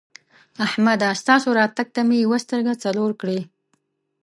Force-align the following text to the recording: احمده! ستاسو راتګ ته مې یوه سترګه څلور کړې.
احمده! 0.65 1.09
ستاسو 1.21 1.47
راتګ 1.59 1.87
ته 1.95 2.01
مې 2.07 2.17
یوه 2.25 2.37
سترګه 2.45 2.73
څلور 2.83 3.11
کړې. 3.21 3.39